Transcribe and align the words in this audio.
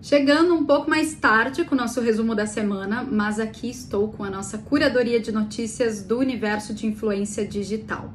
Chegando 0.00 0.54
um 0.54 0.64
pouco 0.64 0.88
mais 0.88 1.14
tarde 1.14 1.64
com 1.64 1.74
o 1.74 1.78
nosso 1.78 2.00
resumo 2.00 2.32
da 2.32 2.46
semana, 2.46 3.02
mas 3.02 3.40
aqui 3.40 3.68
estou 3.68 4.08
com 4.08 4.22
a 4.22 4.30
nossa 4.30 4.56
curadoria 4.56 5.18
de 5.18 5.32
notícias 5.32 6.02
do 6.02 6.18
universo 6.18 6.72
de 6.72 6.86
influência 6.86 7.44
digital. 7.44 8.14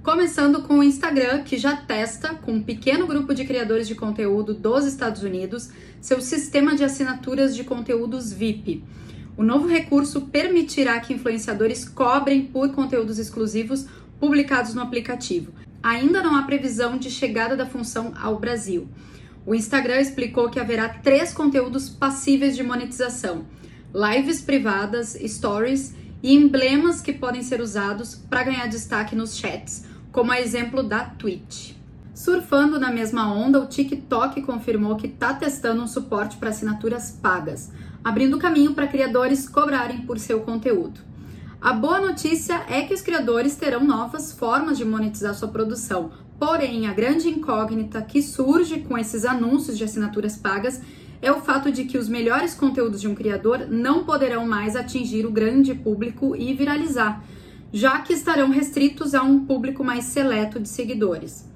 Começando 0.00 0.62
com 0.62 0.78
o 0.78 0.82
Instagram, 0.82 1.42
que 1.42 1.56
já 1.58 1.76
testa, 1.76 2.34
com 2.34 2.52
um 2.52 2.62
pequeno 2.62 3.04
grupo 3.04 3.34
de 3.34 3.44
criadores 3.44 3.88
de 3.88 3.96
conteúdo 3.96 4.54
dos 4.54 4.84
Estados 4.84 5.24
Unidos, 5.24 5.70
seu 6.00 6.20
sistema 6.20 6.76
de 6.76 6.84
assinaturas 6.84 7.56
de 7.56 7.64
conteúdos 7.64 8.32
VIP. 8.32 8.84
O 9.36 9.42
novo 9.42 9.66
recurso 9.66 10.20
permitirá 10.22 11.00
que 11.00 11.12
influenciadores 11.12 11.84
cobrem 11.84 12.44
por 12.44 12.70
conteúdos 12.72 13.18
exclusivos 13.18 13.86
publicados 14.20 14.72
no 14.72 14.82
aplicativo. 14.82 15.52
Ainda 15.82 16.22
não 16.22 16.36
há 16.36 16.44
previsão 16.44 16.96
de 16.96 17.10
chegada 17.10 17.56
da 17.56 17.66
função 17.66 18.14
ao 18.16 18.38
Brasil. 18.38 18.88
O 19.46 19.54
Instagram 19.54 20.00
explicou 20.00 20.48
que 20.48 20.58
haverá 20.58 20.88
três 20.88 21.32
conteúdos 21.32 21.88
passíveis 21.88 22.56
de 22.56 22.62
monetização: 22.62 23.44
lives 23.92 24.40
privadas, 24.40 25.14
stories 25.14 25.94
e 26.22 26.34
emblemas 26.34 27.02
que 27.02 27.12
podem 27.12 27.42
ser 27.42 27.60
usados 27.60 28.14
para 28.14 28.44
ganhar 28.44 28.66
destaque 28.66 29.14
nos 29.14 29.36
chats, 29.36 29.84
como 30.10 30.32
a 30.32 30.40
exemplo 30.40 30.82
da 30.82 31.04
Twitch. 31.04 31.74
Surfando 32.14 32.78
na 32.78 32.90
mesma 32.90 33.30
onda, 33.34 33.60
o 33.60 33.66
TikTok 33.66 34.40
confirmou 34.42 34.96
que 34.96 35.08
está 35.08 35.34
testando 35.34 35.82
um 35.82 35.86
suporte 35.86 36.36
para 36.36 36.48
assinaturas 36.48 37.10
pagas, 37.10 37.70
abrindo 38.02 38.38
caminho 38.38 38.72
para 38.72 38.86
criadores 38.86 39.48
cobrarem 39.48 40.02
por 40.02 40.18
seu 40.18 40.40
conteúdo. 40.40 41.00
A 41.64 41.72
boa 41.72 41.98
notícia 41.98 42.62
é 42.68 42.82
que 42.82 42.92
os 42.92 43.00
criadores 43.00 43.56
terão 43.56 43.82
novas 43.82 44.30
formas 44.30 44.76
de 44.76 44.84
monetizar 44.84 45.34
sua 45.34 45.48
produção, 45.48 46.12
Porém, 46.38 46.86
a 46.86 46.92
grande 46.92 47.26
incógnita 47.28 48.02
que 48.02 48.20
surge 48.20 48.80
com 48.80 48.98
esses 48.98 49.24
anúncios 49.24 49.78
de 49.78 49.84
assinaturas 49.84 50.36
pagas 50.36 50.82
é 51.22 51.32
o 51.32 51.40
fato 51.40 51.72
de 51.72 51.84
que 51.84 51.96
os 51.96 52.06
melhores 52.06 52.52
conteúdos 52.52 53.00
de 53.00 53.08
um 53.08 53.14
criador 53.14 53.66
não 53.70 54.04
poderão 54.04 54.46
mais 54.46 54.76
atingir 54.76 55.24
o 55.24 55.30
grande 55.30 55.74
público 55.74 56.36
e 56.36 56.52
viralizar, 56.52 57.24
já 57.72 58.00
que 58.00 58.12
estarão 58.12 58.50
restritos 58.50 59.14
a 59.14 59.22
um 59.22 59.46
público 59.46 59.82
mais 59.82 60.04
seleto 60.04 60.60
de 60.60 60.68
seguidores. 60.68 61.48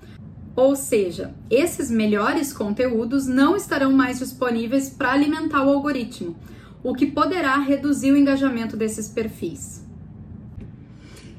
Ou 0.56 0.74
seja, 0.74 1.34
esses 1.50 1.90
melhores 1.90 2.50
conteúdos 2.50 3.26
não 3.26 3.56
estarão 3.56 3.92
mais 3.92 4.20
disponíveis 4.20 4.88
para 4.88 5.12
alimentar 5.12 5.64
o 5.66 5.70
algoritmo, 5.70 6.34
o 6.82 6.94
que 6.94 7.04
poderá 7.04 7.58
reduzir 7.58 8.12
o 8.12 8.16
engajamento 8.16 8.74
desses 8.74 9.08
perfis. 9.08 9.86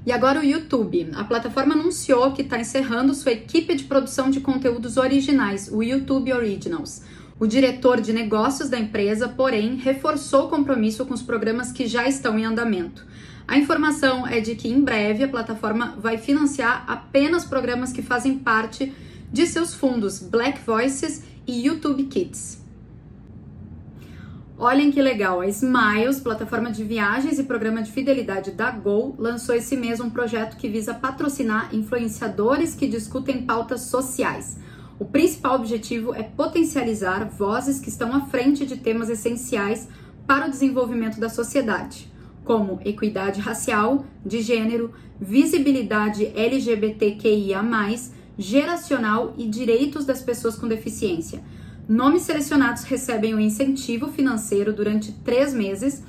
E 0.10 0.12
agora 0.12 0.40
o 0.40 0.44
YouTube. 0.44 1.12
A 1.14 1.24
plataforma 1.24 1.76
anunciou 1.76 2.32
que 2.32 2.42
está 2.42 2.60
encerrando 2.60 3.14
sua 3.14 3.32
equipe 3.32 3.76
de 3.76 3.84
produção 3.84 4.32
de 4.32 4.40
conteúdos 4.40 4.98
originais, 4.98 5.70
o 5.72 5.84
YouTube 5.84 6.34
Originals. 6.34 7.04
O 7.40 7.46
diretor 7.46 8.02
de 8.02 8.12
negócios 8.12 8.70
da 8.70 8.80
empresa, 8.80 9.30
porém, 9.30 9.76
reforçou 9.76 10.46
o 10.46 10.50
compromisso 10.50 11.06
com 11.06 11.14
os 11.14 11.22
programas 11.22 11.72
que 11.72 11.86
já 11.86 12.08
estão 12.08 12.40
em 12.40 12.44
andamento. 12.44 13.06
A 13.48 13.56
informação 13.56 14.26
é 14.26 14.40
de 14.40 14.56
que 14.56 14.68
em 14.68 14.82
breve 14.82 15.26
a 15.26 15.28
plataforma 15.28 15.96
vai 16.02 16.18
financiar 16.18 16.86
apenas 16.88 17.46
programas 17.46 17.94
que 17.94 18.02
fazem 18.02 18.40
parte 18.40 18.92
de 19.32 19.46
seus 19.46 19.76
fundos 19.76 20.18
Black 20.18 20.60
Voices 20.66 21.22
e 21.46 21.68
YouTube 21.68 22.06
Kids. 22.06 22.59
Olhem 24.62 24.92
que 24.92 25.02
legal, 25.02 25.40
a 25.40 25.48
Smiles, 25.48 26.20
plataforma 26.20 26.70
de 26.70 26.84
viagens 26.84 27.40
e 27.40 27.46
programa 27.46 27.82
de 27.82 27.94
fidelidade 27.94 28.52
da 28.52 28.70
Gol, 28.70 29.16
lançou 29.18 29.56
esse 29.56 29.78
mês 29.78 30.02
um 30.02 30.10
projeto 30.10 30.58
que 30.58 30.68
visa 30.68 30.94
patrocinar 30.94 31.74
influenciadores 31.74 32.76
que 32.76 32.86
discutem 32.86 33.44
pautas 33.44 33.84
sociais. 33.84 34.58
O 35.00 35.06
principal 35.06 35.56
objetivo 35.56 36.14
é 36.14 36.24
potencializar 36.24 37.24
vozes 37.30 37.80
que 37.80 37.88
estão 37.88 38.14
à 38.14 38.26
frente 38.26 38.66
de 38.66 38.76
temas 38.76 39.10
essenciais 39.10 39.88
para 40.28 40.48
o 40.48 40.52
desenvolvimento 40.52 41.22
da 41.22 41.30
sociedade, 41.30 42.12
como 42.44 42.82
equidade 42.84 43.40
racial, 43.40 44.06
de 44.26 44.42
gênero, 44.42 44.94
visibilidade 45.22 46.34
LGBTQIA, 46.36 47.62
geracional 48.38 49.34
e 49.38 49.48
direitos 49.48 50.04
das 50.04 50.22
pessoas 50.22 50.58
com 50.58 50.68
deficiência 50.68 51.42
Nomes 51.90 52.22
selecionados 52.22 52.84
recebem 52.84 53.34
um 53.34 53.40
incentivo 53.40 54.10
financeiro 54.10 54.72
durante 54.72 55.12
três 55.12 55.56
meses, 55.56 56.04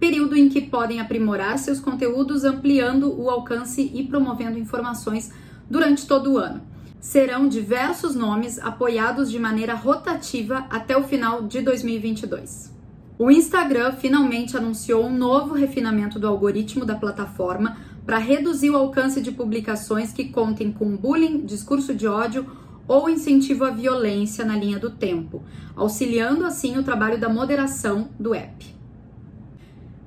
período 0.00 0.34
em 0.34 0.48
que 0.48 0.62
podem 0.62 0.98
aprimorar 0.98 1.58
seus 1.58 1.78
conteúdos, 1.78 2.42
ampliando 2.42 3.14
o 3.20 3.28
alcance 3.28 3.90
e 3.94 4.02
promovendo 4.04 4.58
informações 4.58 5.30
durante 5.68 6.06
todo 6.06 6.32
o 6.32 6.38
ano. 6.38 6.62
Serão 7.00 7.46
diversos 7.46 8.14
nomes 8.14 8.58
apoiados 8.58 9.30
de 9.30 9.38
maneira 9.38 9.74
rotativa 9.74 10.66
até 10.70 10.96
o 10.96 11.04
final 11.04 11.42
de 11.42 11.60
2022. 11.60 12.74
O 13.18 13.30
Instagram 13.30 13.92
finalmente 13.92 14.56
anunciou 14.56 15.04
um 15.04 15.14
novo 15.14 15.52
refinamento 15.52 16.18
do 16.18 16.26
algoritmo 16.26 16.86
da 16.86 16.94
plataforma 16.94 17.76
para 18.06 18.16
reduzir 18.16 18.70
o 18.70 18.76
alcance 18.76 19.20
de 19.20 19.32
publicações 19.32 20.14
que 20.14 20.30
contem 20.30 20.72
com 20.72 20.96
bullying, 20.96 21.44
discurso 21.44 21.94
de 21.94 22.06
ódio 22.06 22.46
ou 22.88 23.08
incentivo 23.08 23.64
à 23.64 23.70
violência 23.70 24.44
na 24.44 24.56
linha 24.56 24.78
do 24.78 24.90
tempo, 24.90 25.42
auxiliando 25.74 26.44
assim 26.44 26.76
o 26.78 26.82
trabalho 26.82 27.18
da 27.18 27.28
moderação 27.28 28.10
do 28.18 28.34
app. 28.34 28.76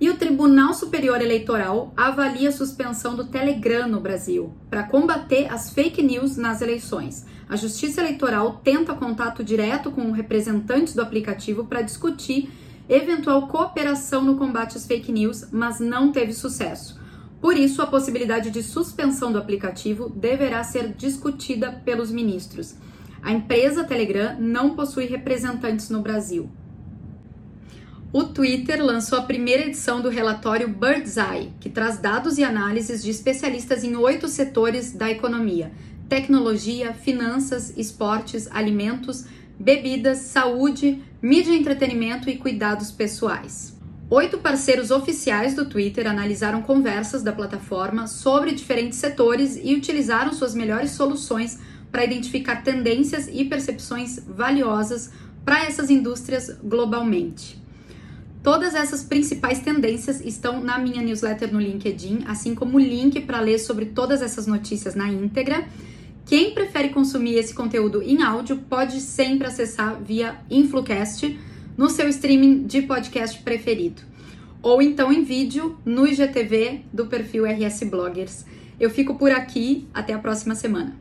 E 0.01 0.09
o 0.09 0.15
Tribunal 0.15 0.73
Superior 0.73 1.21
Eleitoral 1.21 1.93
avalia 1.97 2.49
a 2.49 2.53
suspensão 2.53 3.15
do 3.15 3.25
Telegram 3.25 3.87
no 3.87 3.99
Brasil 3.99 4.53
para 4.69 4.83
combater 4.83 5.51
as 5.51 5.71
fake 5.71 6.01
news 6.01 6.37
nas 6.37 6.61
eleições. 6.61 7.25
A 7.49 7.57
Justiça 7.57 7.99
Eleitoral 7.99 8.61
tenta 8.63 8.93
contato 8.93 9.43
direto 9.43 9.91
com 9.91 10.11
representantes 10.11 10.93
do 10.93 11.01
aplicativo 11.01 11.65
para 11.65 11.81
discutir 11.81 12.49
eventual 12.87 13.47
cooperação 13.47 14.23
no 14.23 14.37
combate 14.37 14.77
às 14.77 14.85
fake 14.85 15.11
news, 15.11 15.47
mas 15.51 15.79
não 15.79 16.11
teve 16.11 16.33
sucesso. 16.33 16.98
Por 17.41 17.55
isso, 17.55 17.81
a 17.81 17.87
possibilidade 17.87 18.51
de 18.51 18.61
suspensão 18.61 19.31
do 19.31 19.37
aplicativo 19.37 20.09
deverá 20.09 20.63
ser 20.63 20.93
discutida 20.93 21.71
pelos 21.85 22.11
ministros. 22.11 22.75
A 23.21 23.31
empresa 23.31 23.83
Telegram 23.83 24.37
não 24.39 24.75
possui 24.75 25.05
representantes 25.05 25.89
no 25.89 26.01
Brasil. 26.01 26.49
O 28.11 28.23
Twitter 28.23 28.83
lançou 28.83 29.19
a 29.19 29.23
primeira 29.23 29.67
edição 29.67 30.01
do 30.01 30.09
relatório 30.09 30.67
Bird's 30.67 31.15
Eye, 31.15 31.53
que 31.59 31.69
traz 31.69 31.99
dados 31.99 32.37
e 32.39 32.43
análises 32.43 33.03
de 33.03 33.11
especialistas 33.11 33.83
em 33.83 33.95
oito 33.95 34.27
setores 34.27 34.93
da 34.93 35.09
economia: 35.09 35.71
tecnologia, 36.09 36.91
finanças, 36.91 37.71
esportes, 37.77 38.47
alimentos, 38.51 39.25
bebidas, 39.59 40.19
saúde, 40.19 41.03
mídia 41.21 41.51
e 41.51 41.59
entretenimento 41.59 42.29
e 42.29 42.37
cuidados 42.37 42.91
pessoais. 42.91 43.78
Oito 44.11 44.39
parceiros 44.39 44.89
oficiais 44.89 45.53
do 45.53 45.65
Twitter 45.65 46.07
analisaram 46.07 46.63
conversas 46.63 47.21
da 47.21 47.31
plataforma 47.31 48.07
sobre 48.07 48.53
diferentes 48.53 48.97
setores 48.97 49.55
e 49.63 49.75
utilizaram 49.75 50.33
suas 50.33 50.55
melhores 50.55 50.91
soluções 50.91 51.59
para 51.91 52.03
identificar 52.03 52.63
tendências 52.63 53.29
e 53.31 53.45
percepções 53.45 54.19
valiosas 54.27 55.11
para 55.45 55.63
essas 55.63 55.91
indústrias 55.91 56.57
globalmente. 56.63 57.61
Todas 58.41 58.73
essas 58.73 59.03
principais 59.03 59.59
tendências 59.59 60.21
estão 60.21 60.59
na 60.59 60.79
minha 60.79 61.03
newsletter 61.03 61.53
no 61.53 61.59
LinkedIn, 61.59 62.23
assim 62.25 62.55
como 62.55 62.77
o 62.77 62.81
link 62.81 63.21
para 63.21 63.39
ler 63.39 63.59
sobre 63.59 63.85
todas 63.85 64.23
essas 64.23 64.47
notícias 64.47 64.95
na 64.95 65.07
íntegra. 65.07 65.67
Quem 66.25 66.55
prefere 66.55 66.89
consumir 66.89 67.35
esse 67.35 67.53
conteúdo 67.53 68.01
em 68.01 68.23
áudio 68.23 68.57
pode 68.57 69.01
sempre 69.01 69.45
acessar 69.45 70.01
via 70.01 70.39
Influcast 70.49 71.37
no 71.79 71.89
seu 71.89 72.09
streaming 72.09 72.63
de 72.63 72.81
podcast 72.81 73.41
preferido. 73.41 74.01
Ou 74.61 74.81
então 74.81 75.13
em 75.13 75.23
vídeo 75.23 75.77
no 75.85 76.05
IGTV 76.05 76.81
do 76.91 77.05
perfil 77.05 77.45
RS 77.45 77.83
Bloggers. 77.83 78.45
Eu 78.77 78.89
fico 78.89 79.15
por 79.15 79.31
aqui, 79.31 79.87
até 79.93 80.11
a 80.11 80.19
próxima 80.19 80.55
semana. 80.55 80.99